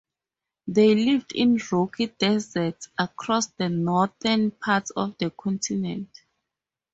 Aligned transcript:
They 0.65 0.95
live 0.95 1.27
in 1.35 1.59
rocky 1.71 2.07
deserts 2.07 2.89
across 2.97 3.45
the 3.49 3.69
northern 3.69 4.49
parts 4.49 4.89
of 4.89 5.15
the 5.19 5.29
continent. 5.29 6.23